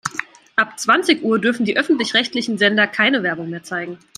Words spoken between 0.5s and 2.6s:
Ab zwanzig Uhr dürfen die öffentlich-rechtlichen